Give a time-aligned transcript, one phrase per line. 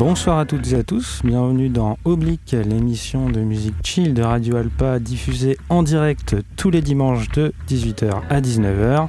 [0.00, 4.56] Bonsoir à toutes et à tous, bienvenue dans Oblique, l'émission de musique chill de Radio
[4.56, 9.08] Alpa diffusée en direct tous les dimanches de 18h à 19h.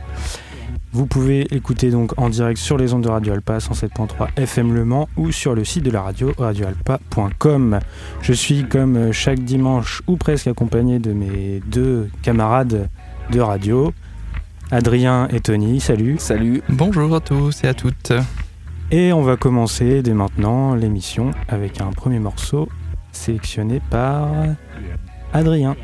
[0.91, 4.83] Vous pouvez écouter donc en direct sur les ondes de Radio Alpa 107.3 FM Le
[4.83, 7.79] Mans ou sur le site de la radio radioalpa.com.
[8.21, 12.89] Je suis comme chaque dimanche ou presque accompagné de mes deux camarades
[13.31, 13.93] de radio,
[14.71, 15.79] Adrien et Tony.
[15.79, 16.17] Salut.
[16.19, 16.61] Salut.
[16.67, 18.11] Bonjour à tous et à toutes.
[18.93, 22.67] Et on va commencer dès maintenant l'émission avec un premier morceau
[23.13, 24.27] sélectionné par
[25.31, 25.77] Adrien.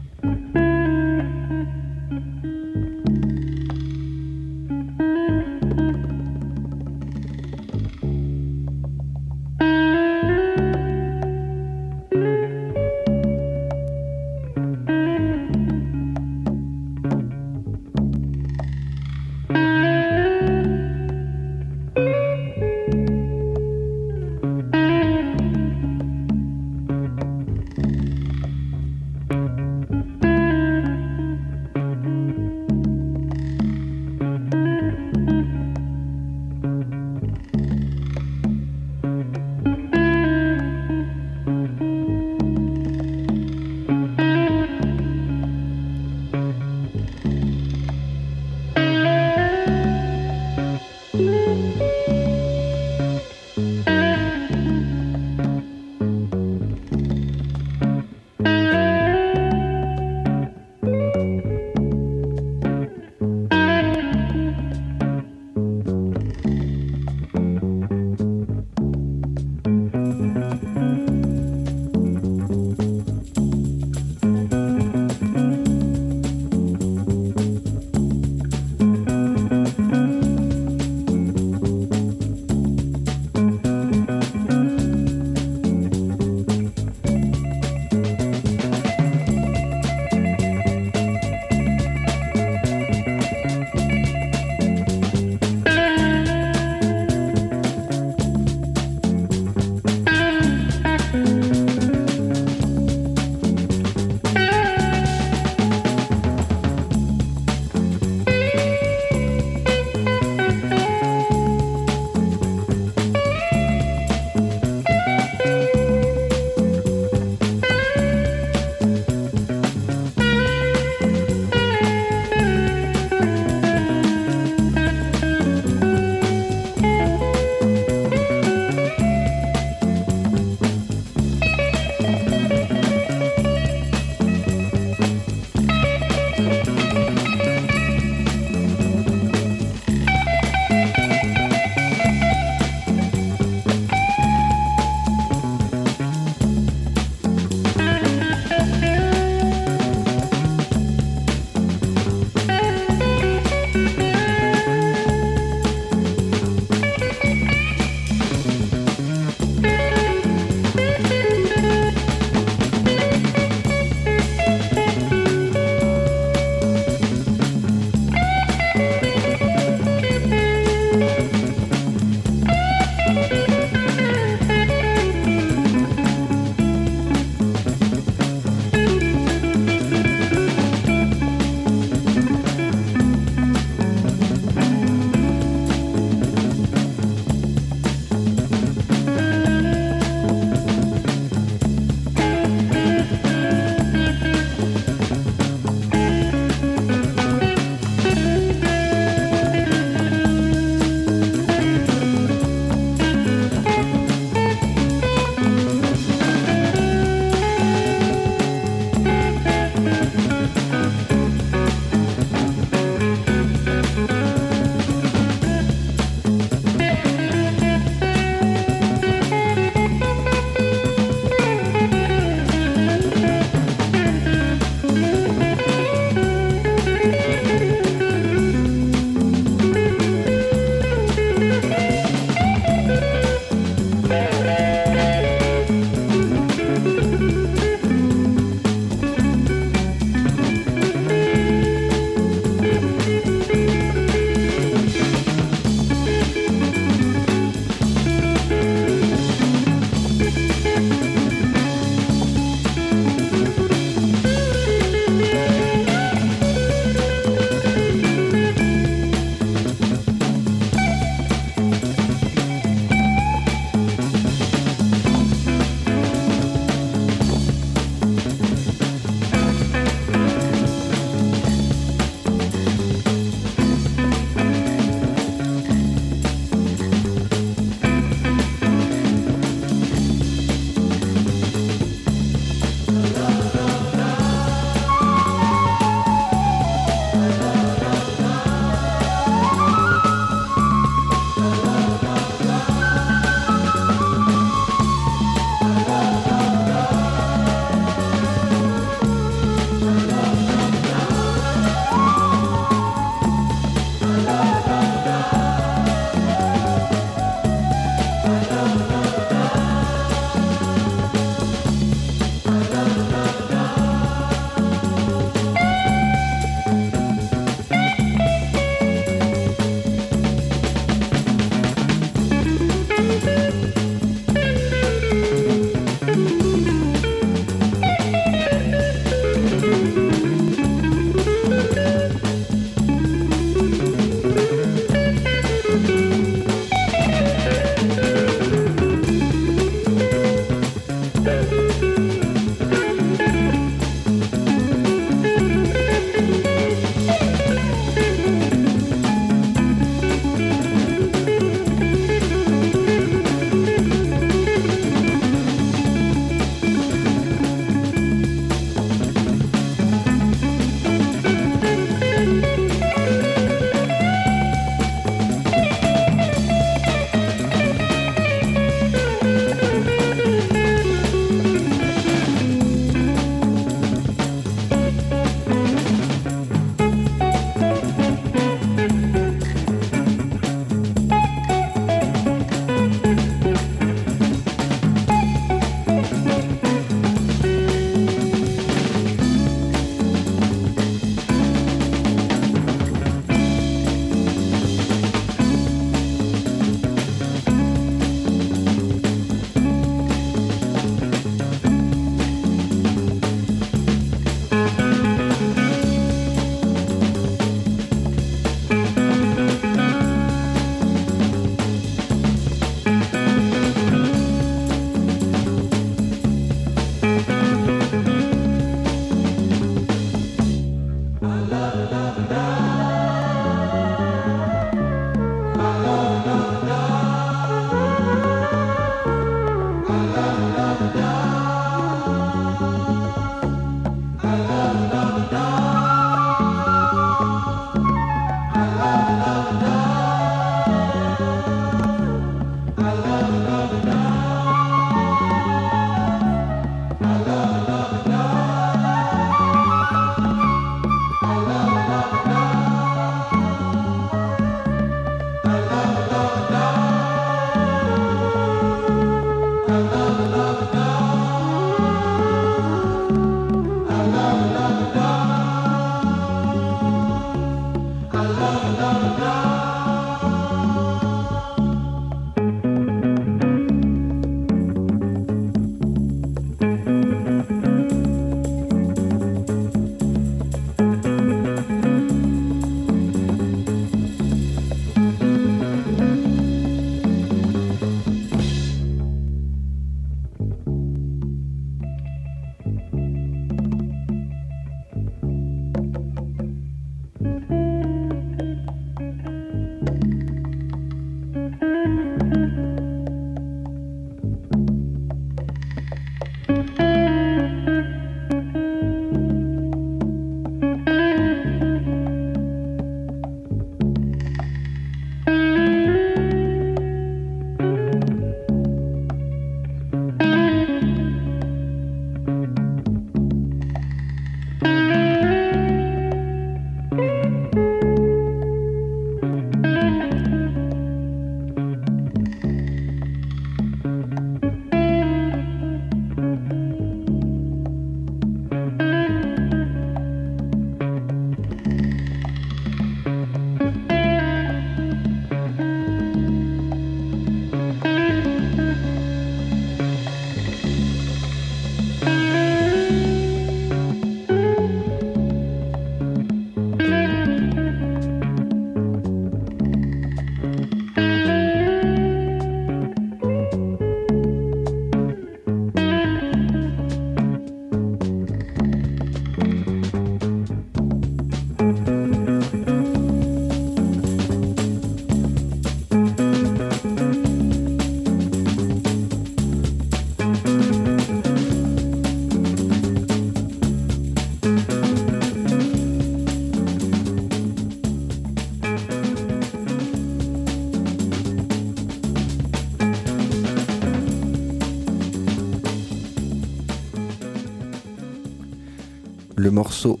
[599.70, 600.00] Morceau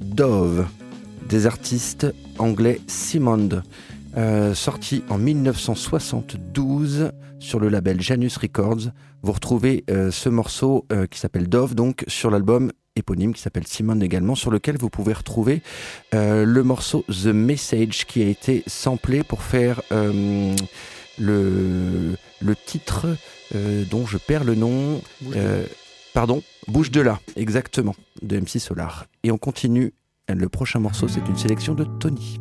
[0.00, 0.66] Dove
[1.28, 2.06] des artistes
[2.38, 3.60] anglais Simond,
[4.16, 8.88] euh, sorti en 1972 sur le label Janus Records.
[9.22, 13.66] Vous retrouvez euh, ce morceau euh, qui s'appelle Dove donc sur l'album éponyme qui s'appelle
[13.66, 15.60] Simon également, sur lequel vous pouvez retrouver
[16.14, 20.54] le morceau The Message qui a été samplé pour faire le,
[21.18, 23.08] le titre
[23.90, 25.02] dont je perds le nom.
[26.14, 29.06] pardon, Bouge de là, exactement, de MC Solar.
[29.22, 29.94] Et on continue.
[30.28, 32.40] Le prochain morceau, c'est une sélection de Tony.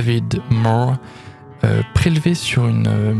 [0.00, 0.96] David Moore,
[1.62, 3.14] euh, prélevé sur une euh,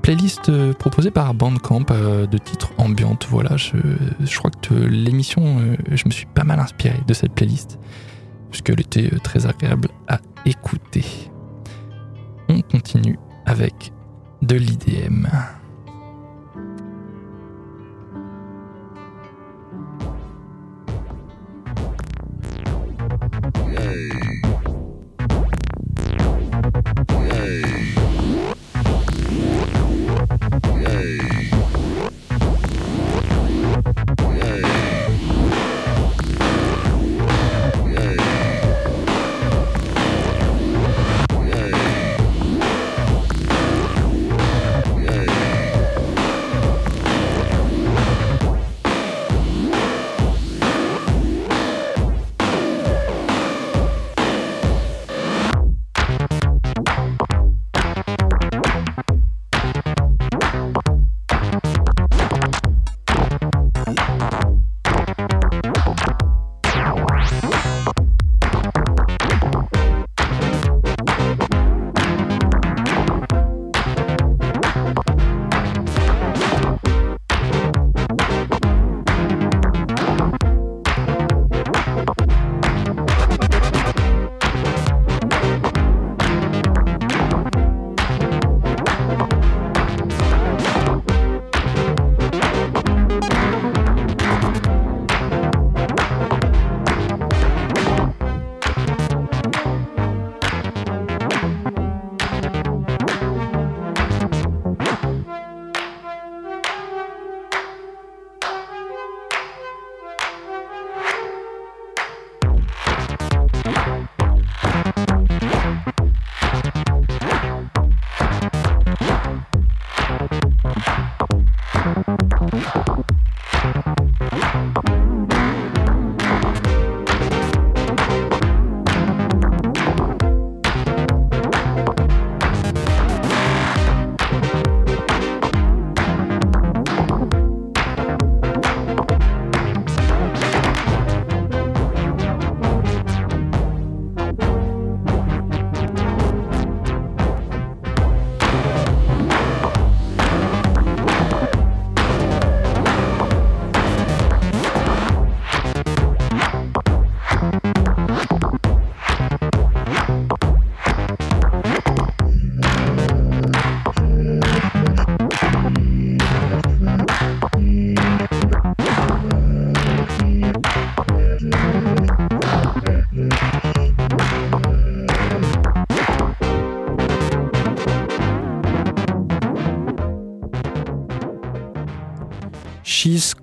[0.00, 3.26] playlist euh, proposée par Bandcamp de titres ambiantes.
[3.28, 3.76] Voilà, je,
[4.18, 5.58] je crois que l'émission,
[5.90, 7.78] je me suis pas mal inspiré de cette playlist,
[8.50, 11.04] puisqu'elle était très agréable à écouter.
[12.48, 13.92] On continue avec
[14.40, 15.26] de l'IDM.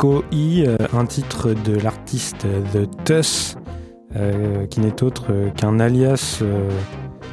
[0.01, 3.55] Chisco E, euh, un titre de l'artiste The Tuss,
[4.15, 6.69] euh, qui n'est autre qu'un alias, euh,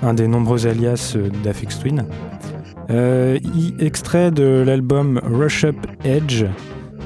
[0.03, 2.05] un des nombreux alias d'Afex Twin.
[2.91, 6.45] I, extrait de l'album Rush Up Edge,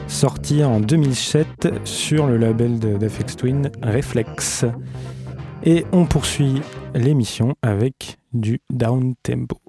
[0.08, 4.64] sorti en 2007 sur le label d'Afex Twin Reflex.
[5.64, 6.60] Et on poursuit
[6.96, 9.61] l'émission avec du down tempo.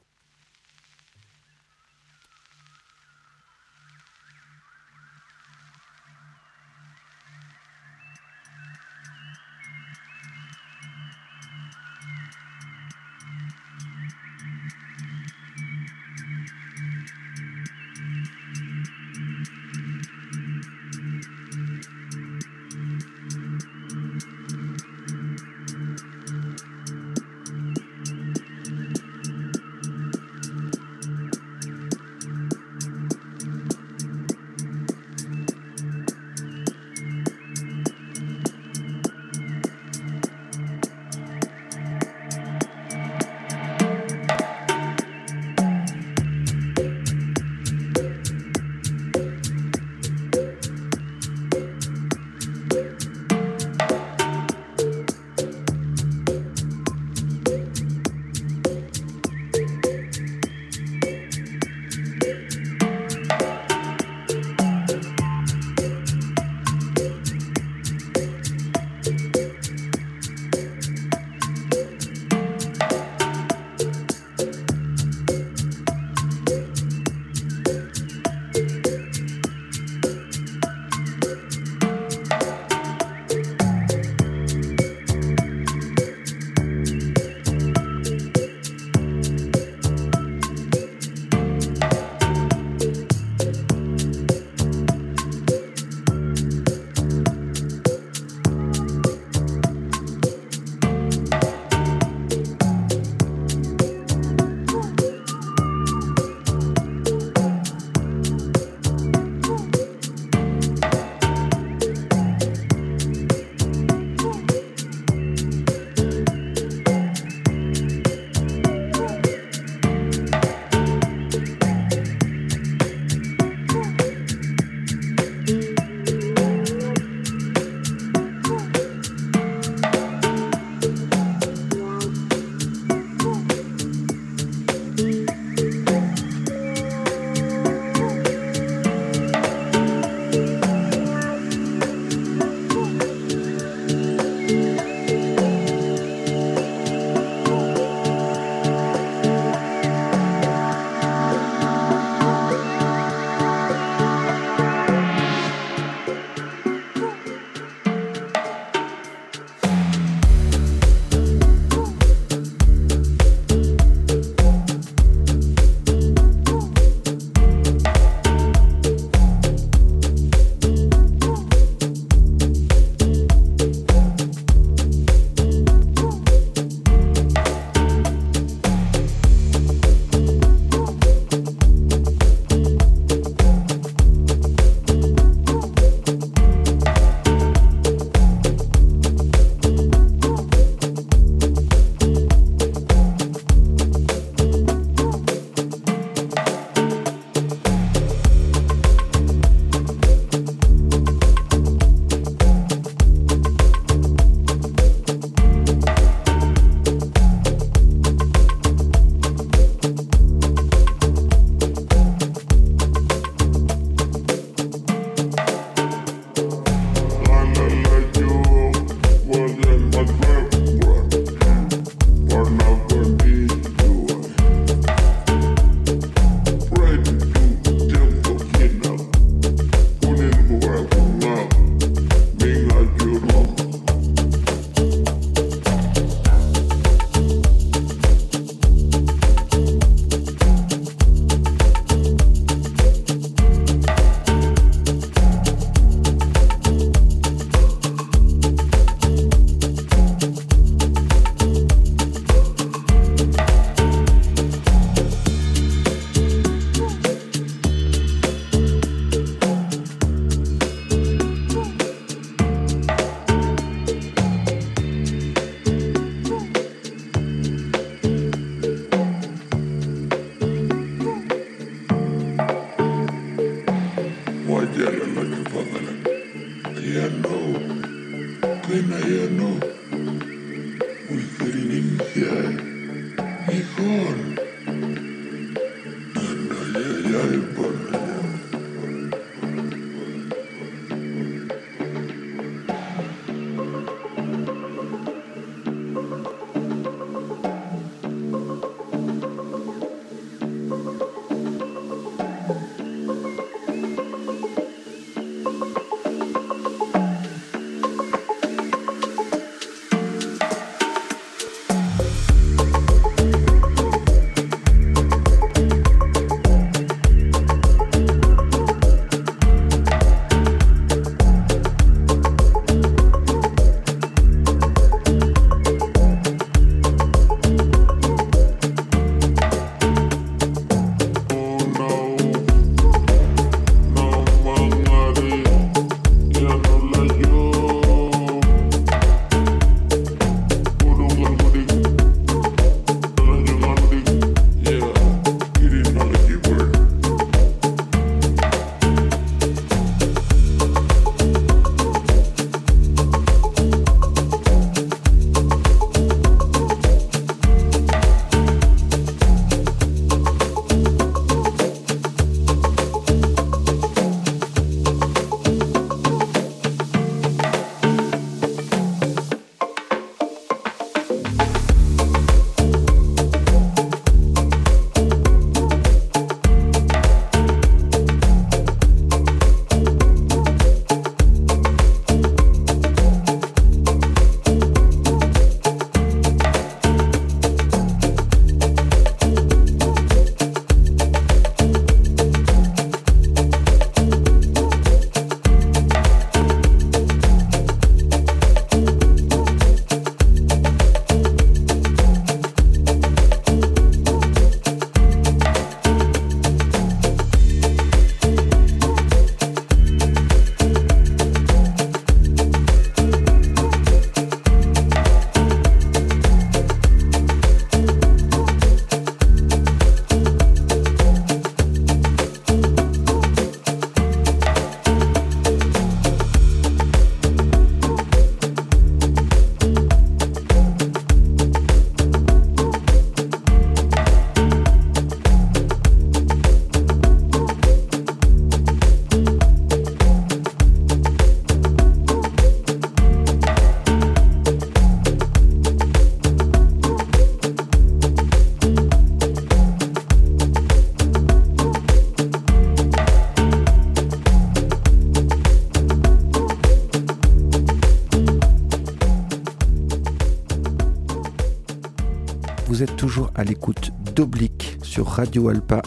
[462.67, 465.81] Vous êtes toujours à l'écoute d'Oblique sur Radio Alpa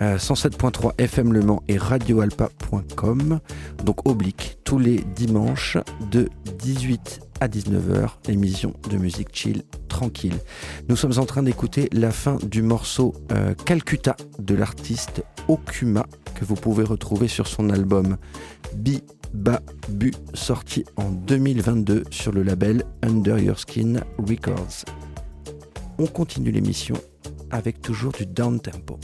[0.00, 3.40] 107.3 euh, FM Le Mans et radioalpa.com.
[3.84, 5.78] Donc Oblique tous les dimanches
[6.10, 10.36] de 18 à 19h, émission de musique chill tranquille.
[10.88, 16.44] Nous sommes en train d'écouter la fin du morceau euh, Calcutta de l'artiste Okuma que
[16.44, 18.16] vous pouvez retrouver sur son album
[18.74, 19.02] Bi
[19.34, 24.84] Ba Bu sorti en 2022 sur le label Under Your Skin Records.
[26.02, 26.96] On continue l'émission
[27.52, 28.98] avec toujours du down tempo.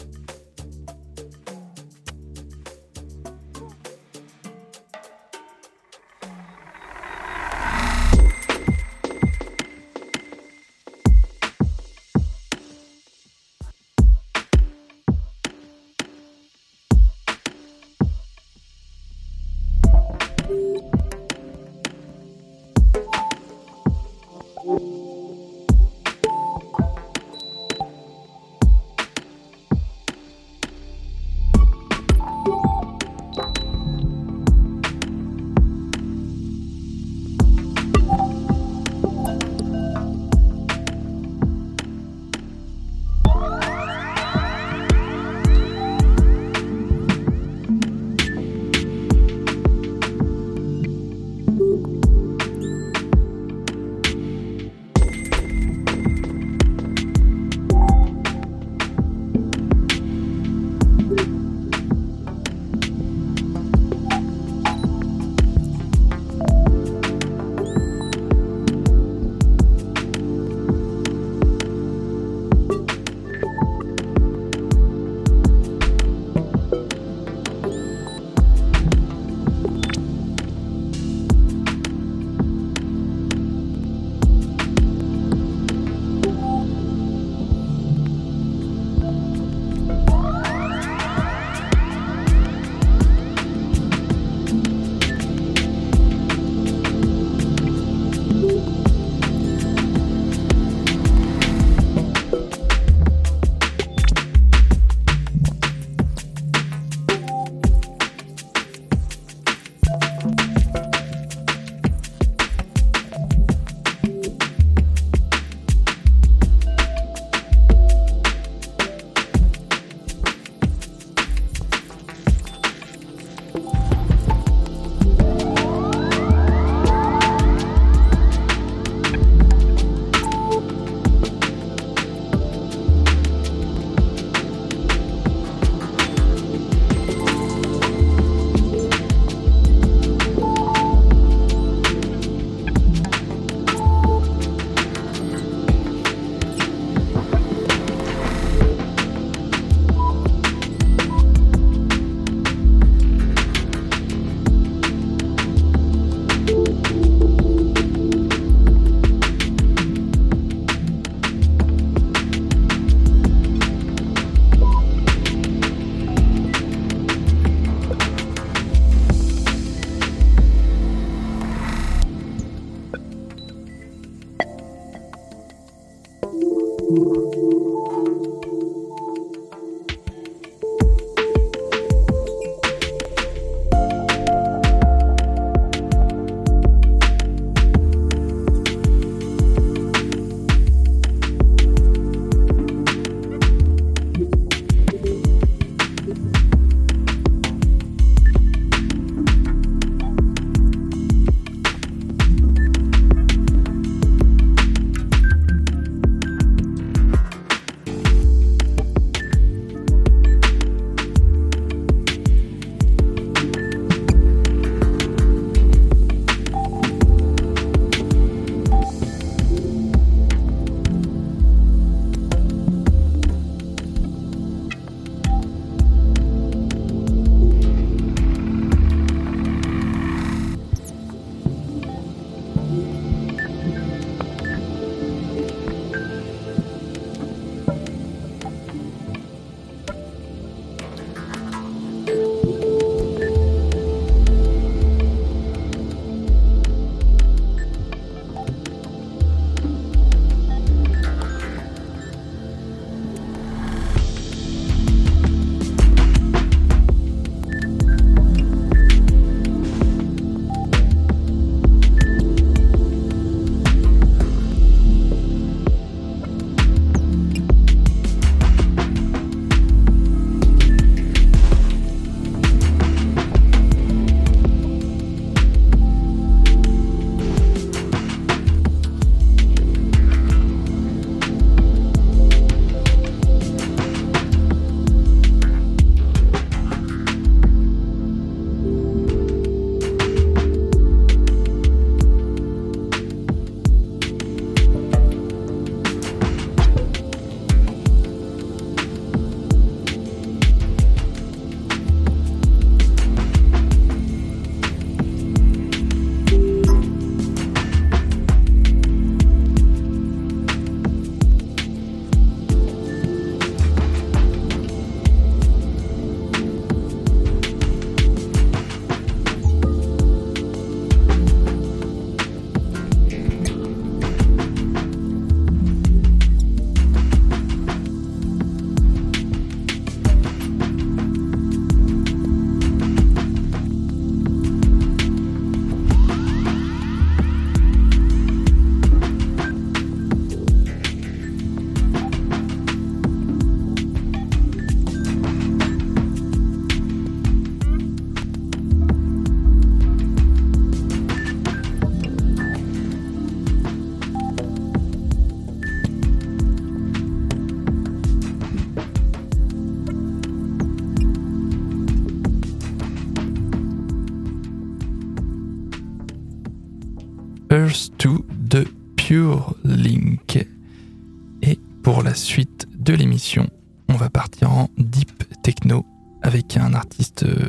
[373.89, 375.84] On va partir en deep techno
[376.22, 377.49] avec un artiste euh,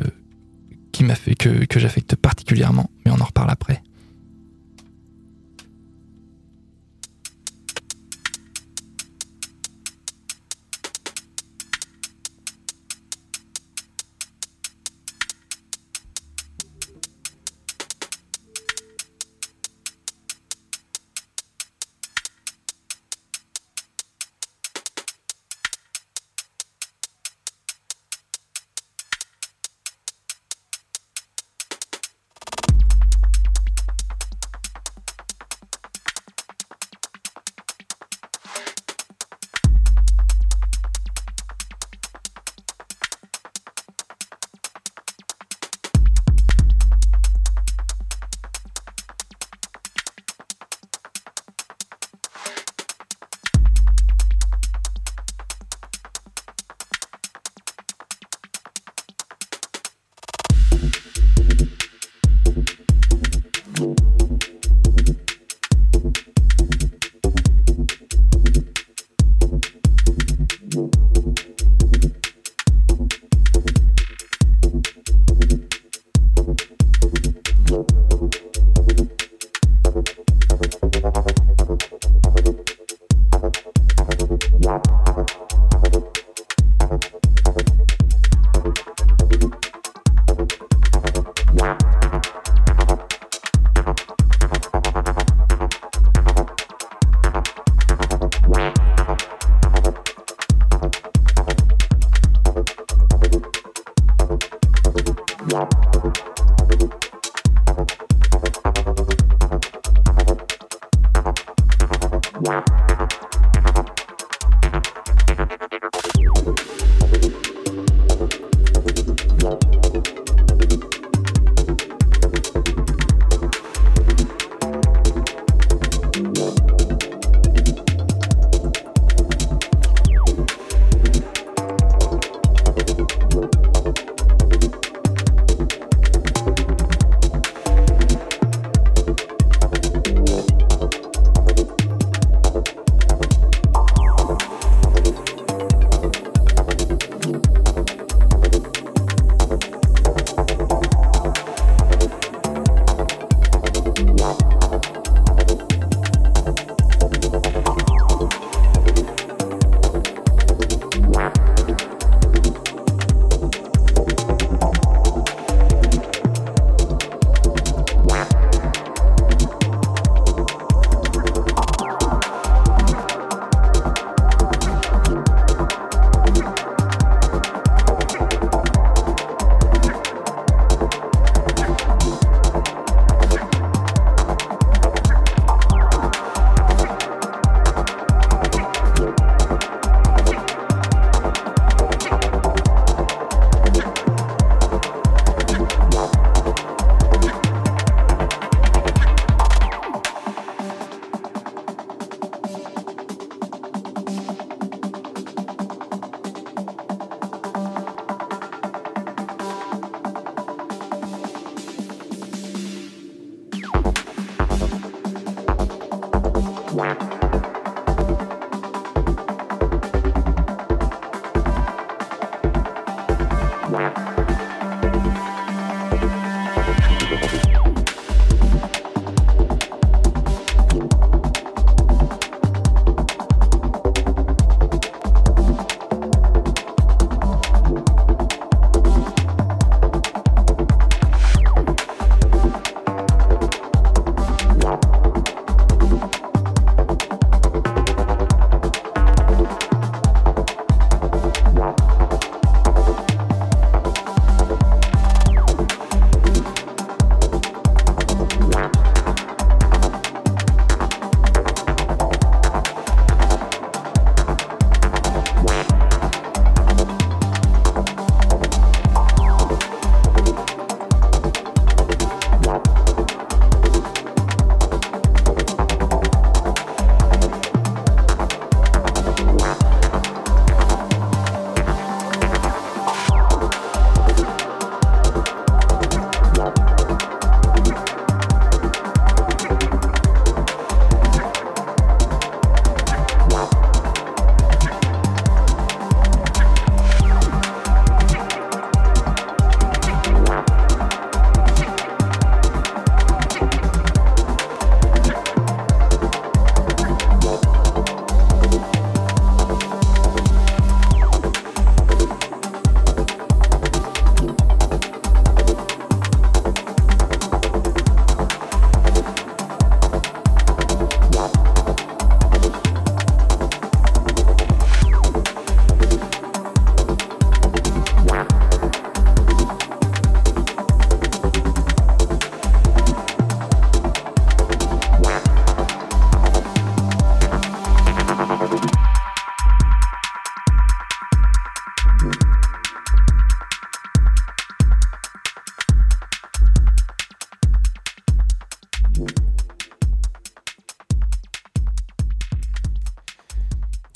[0.92, 3.82] qui m'a fait que, que j'affecte particulièrement, mais on en reparle après.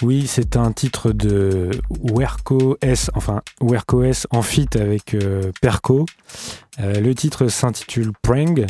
[0.04, 6.04] Oui, c'est un titre de Werco S, enfin Werco S en fit avec euh, Perco.
[6.78, 8.66] Euh, le titre s'intitule Prang.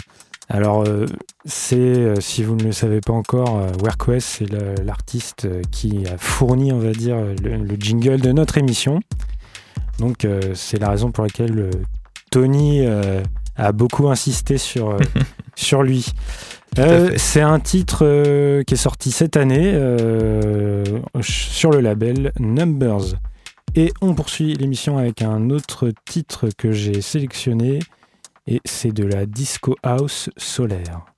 [0.49, 1.07] Alors, euh,
[1.45, 4.49] c'est, si vous ne le savez pas encore, Werco S, c'est
[4.85, 9.01] l'artiste qui a fourni, on va dire, le, jingle de notre émission.
[9.99, 11.69] Donc, c'est la raison pour laquelle
[12.31, 12.87] Tony
[13.57, 14.99] a beaucoup insisté sur,
[15.57, 16.13] sur lui.
[16.79, 20.85] Euh, c'est un titre euh, qui est sorti cette année euh,
[21.21, 23.15] sur le label Numbers.
[23.77, 27.81] Et on poursuit l'émission avec un autre titre que j'ai sélectionné,
[28.47, 31.14] et c'est de la disco house solaire.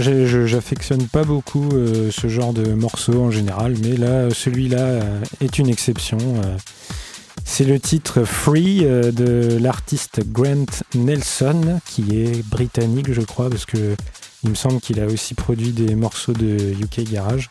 [0.00, 5.58] J'affectionne pas beaucoup euh, ce genre de morceaux en général, mais là, celui-là euh, est
[5.58, 6.18] une exception.
[6.18, 6.56] Euh.
[7.44, 13.96] c'est le titre Free de l'artiste Grant Nelson, qui est britannique, je crois, parce que
[14.44, 17.50] il me semble qu'il a aussi produit des morceaux de UK Garage.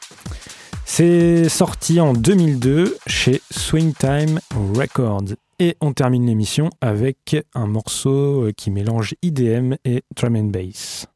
[0.85, 4.39] C'est sorti en 2002 chez Swingtime
[4.73, 5.35] Records.
[5.59, 11.07] Et on termine l'émission avec un morceau qui mélange IDM et drum and bass.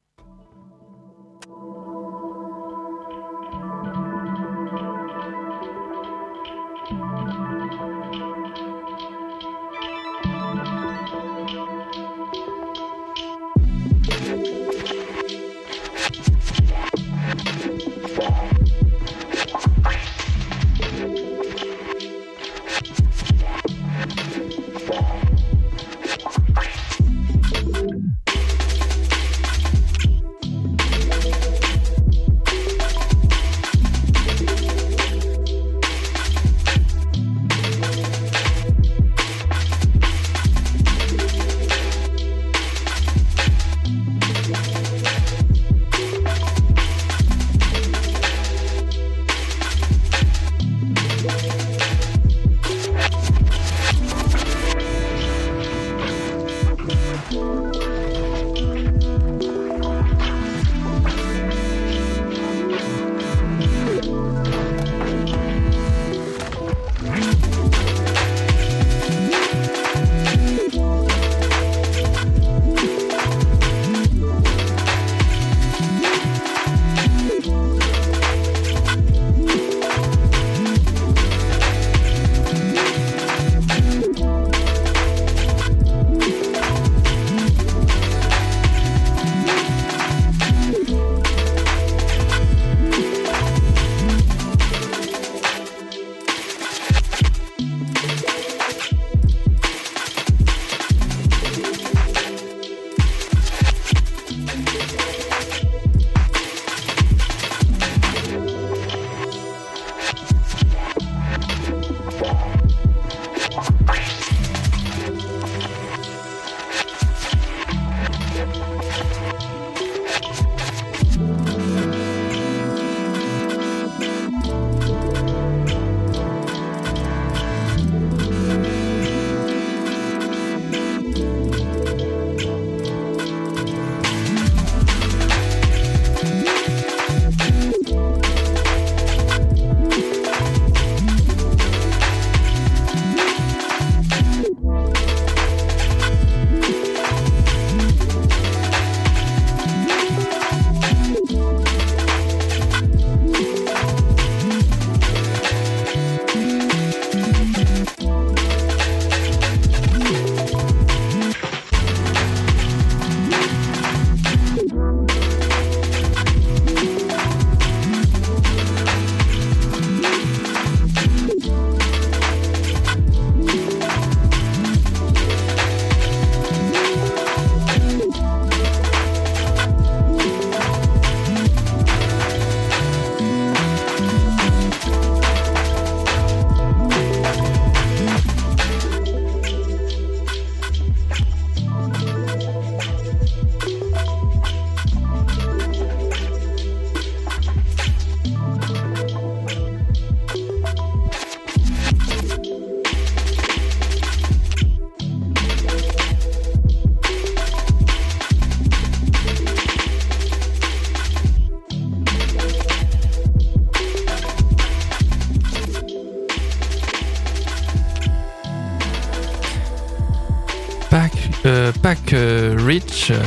[222.13, 223.21] Rich euh,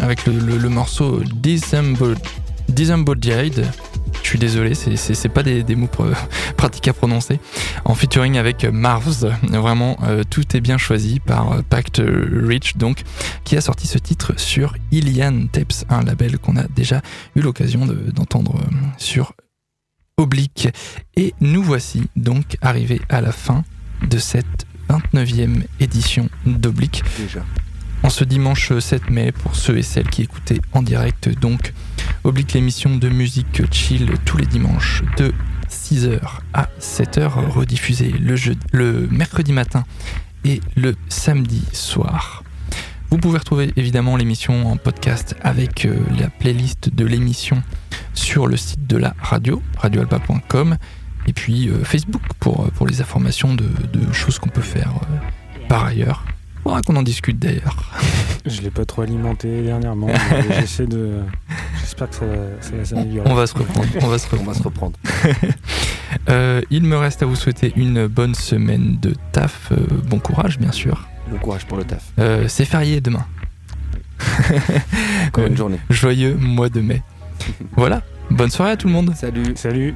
[0.00, 1.22] avec le, morceau
[2.68, 3.64] Disembodied.
[4.22, 5.88] Je suis désolé, c'est pas des, mots
[6.56, 7.38] pratiques à prononcer.
[7.84, 13.02] En featuring avec Marvs, vraiment euh, tout est bien choisi par euh, Pact Rich, donc
[13.44, 17.00] qui a sorti ce titre sur Ilian Tapes, un label qu'on a déjà
[17.36, 18.54] eu l'occasion d'entendre
[18.98, 19.34] sur
[20.16, 20.68] Oblique.
[21.16, 23.64] Et nous voici donc arrivés à la fin
[24.08, 27.02] de cette 29e édition d'Oblique.
[27.18, 27.44] Déjà
[28.02, 31.28] en ce dimanche 7 mai pour ceux et celles qui écoutaient en direct.
[31.38, 31.72] Donc,
[32.24, 35.32] oblique l'émission de musique chill tous les dimanches de
[35.70, 36.20] 6h
[36.52, 38.34] à 7h, rediffusée le,
[38.72, 39.84] le mercredi matin
[40.44, 42.42] et le samedi soir.
[43.10, 47.62] Vous pouvez retrouver évidemment l'émission en podcast avec euh, la playlist de l'émission
[48.14, 50.76] sur le site de la radio, radioalpa.com,
[51.26, 55.66] et puis euh, Facebook pour, pour les informations de, de choses qu'on peut faire euh,
[55.68, 56.24] par ailleurs.
[56.62, 57.90] Faudra qu'on en discute d'ailleurs.
[58.46, 60.06] Je l'ai pas trop alimenté dernièrement.
[60.08, 61.18] mais J'essaie de.
[61.80, 63.28] J'espère que ça, va- ça va s'améliorer.
[63.30, 63.88] On va se reprendre.
[64.00, 64.56] On va se On va reprendre.
[64.56, 64.98] se reprendre.
[66.28, 69.72] Euh, il me reste à vous souhaiter une bonne semaine de taf.
[69.72, 69.76] Euh,
[70.08, 71.08] bon courage, bien sûr.
[71.28, 72.04] Bon courage pour le taf.
[72.18, 73.24] Euh, C'est férié demain.
[75.26, 75.80] Encore Euh, une journée.
[75.90, 77.02] Joyeux mois de mai.
[77.76, 78.02] Voilà.
[78.30, 79.12] Bonne soirée à tout le monde.
[79.16, 79.54] Salut.
[79.56, 79.94] Salut